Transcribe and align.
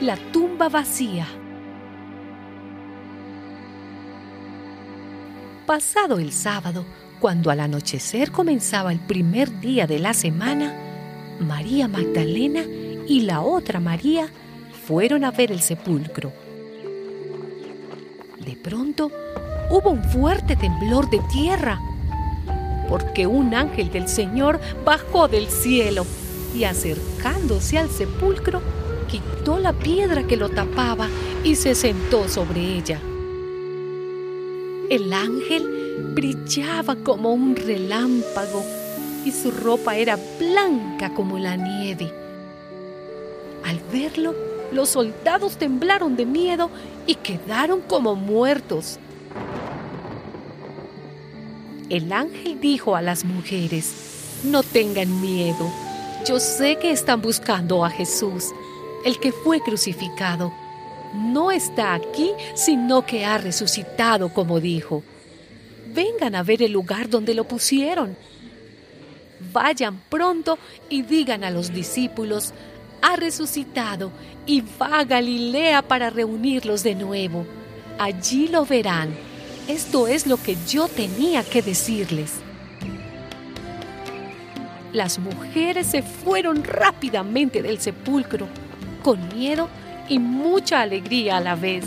la 0.00 0.16
tumba 0.16 0.68
vacía. 0.68 1.26
Pasado 5.66 6.18
el 6.18 6.32
sábado, 6.32 6.84
cuando 7.20 7.50
al 7.50 7.60
anochecer 7.60 8.30
comenzaba 8.30 8.92
el 8.92 9.00
primer 9.00 9.60
día 9.60 9.86
de 9.86 9.98
la 9.98 10.14
semana, 10.14 10.72
María 11.40 11.88
Magdalena 11.88 12.62
y 13.06 13.22
la 13.22 13.40
otra 13.40 13.80
María 13.80 14.28
fueron 14.86 15.24
a 15.24 15.32
ver 15.32 15.50
el 15.50 15.60
sepulcro. 15.60 16.32
De 18.38 18.56
pronto 18.56 19.10
hubo 19.70 19.90
un 19.90 20.04
fuerte 20.04 20.54
temblor 20.54 21.10
de 21.10 21.18
tierra, 21.32 21.80
porque 22.88 23.26
un 23.26 23.52
ángel 23.52 23.90
del 23.90 24.08
Señor 24.08 24.60
bajó 24.84 25.26
del 25.26 25.48
cielo 25.48 26.06
y 26.56 26.64
acercándose 26.64 27.78
al 27.78 27.90
sepulcro, 27.90 28.62
la 29.56 29.72
piedra 29.72 30.26
que 30.26 30.36
lo 30.36 30.50
tapaba 30.50 31.08
y 31.44 31.54
se 31.54 31.74
sentó 31.74 32.28
sobre 32.28 32.60
ella. 32.60 33.00
El 34.90 35.12
ángel 35.12 36.12
brillaba 36.14 36.96
como 36.96 37.32
un 37.32 37.56
relámpago 37.56 38.62
y 39.24 39.32
su 39.32 39.50
ropa 39.50 39.96
era 39.96 40.18
blanca 40.38 41.14
como 41.14 41.38
la 41.38 41.56
nieve. 41.56 42.12
Al 43.64 43.80
verlo, 43.90 44.34
los 44.70 44.90
soldados 44.90 45.56
temblaron 45.56 46.16
de 46.16 46.26
miedo 46.26 46.70
y 47.06 47.14
quedaron 47.14 47.80
como 47.80 48.14
muertos. 48.14 48.98
El 51.88 52.12
ángel 52.12 52.60
dijo 52.60 52.96
a 52.96 53.02
las 53.02 53.24
mujeres, 53.24 54.42
no 54.44 54.62
tengan 54.62 55.20
miedo, 55.22 55.70
yo 56.26 56.38
sé 56.38 56.76
que 56.76 56.90
están 56.90 57.22
buscando 57.22 57.84
a 57.84 57.90
Jesús, 57.90 58.50
el 59.08 59.18
que 59.18 59.32
fue 59.32 59.60
crucificado. 59.60 60.52
No 61.14 61.50
está 61.50 61.94
aquí, 61.94 62.32
sino 62.54 63.06
que 63.06 63.24
ha 63.24 63.38
resucitado, 63.38 64.34
como 64.34 64.60
dijo. 64.60 65.02
Vengan 65.94 66.34
a 66.34 66.42
ver 66.42 66.62
el 66.62 66.72
lugar 66.72 67.08
donde 67.08 67.32
lo 67.32 67.44
pusieron. 67.44 68.14
Vayan 69.50 69.98
pronto 70.10 70.58
y 70.90 71.00
digan 71.00 71.42
a 71.42 71.50
los 71.50 71.72
discípulos, 71.72 72.52
ha 73.00 73.16
resucitado 73.16 74.12
y 74.44 74.62
va 74.78 74.98
a 74.98 75.04
Galilea 75.04 75.80
para 75.80 76.10
reunirlos 76.10 76.82
de 76.82 76.94
nuevo. 76.94 77.46
Allí 77.98 78.48
lo 78.48 78.66
verán. 78.66 79.08
Esto 79.68 80.06
es 80.06 80.26
lo 80.26 80.36
que 80.36 80.54
yo 80.68 80.86
tenía 80.86 81.42
que 81.44 81.62
decirles. 81.62 82.32
Las 84.92 85.18
mujeres 85.18 85.86
se 85.86 86.02
fueron 86.02 86.62
rápidamente 86.62 87.62
del 87.62 87.78
sepulcro, 87.78 88.48
con 89.02 89.28
miedo 89.28 89.68
y 90.08 90.18
mucha 90.18 90.80
alegría 90.80 91.36
a 91.36 91.40
la 91.40 91.54
vez, 91.54 91.84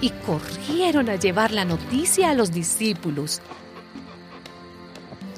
y 0.00 0.10
corrieron 0.10 1.08
a 1.08 1.16
llevar 1.16 1.50
la 1.50 1.64
noticia 1.64 2.30
a 2.30 2.34
los 2.34 2.52
discípulos. 2.52 3.40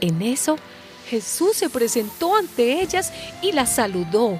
En 0.01 0.23
eso, 0.23 0.57
Jesús 1.09 1.57
se 1.57 1.71
presentó 1.71 2.37
ante 2.37 2.81
ellas 2.81 3.13
y 3.43 3.53
las 3.53 3.75
saludó. 3.75 4.39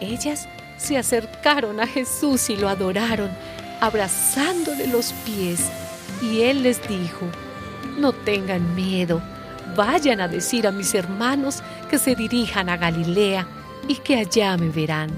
Ellas 0.00 0.48
se 0.76 0.98
acercaron 0.98 1.80
a 1.80 1.86
Jesús 1.86 2.50
y 2.50 2.56
lo 2.56 2.68
adoraron, 2.68 3.30
abrazándole 3.80 4.86
los 4.86 5.12
pies, 5.24 5.60
y 6.22 6.42
él 6.42 6.62
les 6.62 6.86
dijo, 6.88 7.26
no 7.98 8.12
tengan 8.12 8.74
miedo, 8.74 9.22
vayan 9.74 10.20
a 10.20 10.28
decir 10.28 10.66
a 10.66 10.72
mis 10.72 10.94
hermanos 10.94 11.62
que 11.88 11.98
se 11.98 12.14
dirijan 12.14 12.68
a 12.68 12.76
Galilea 12.76 13.46
y 13.88 13.96
que 13.96 14.16
allá 14.16 14.56
me 14.56 14.68
verán. 14.68 15.10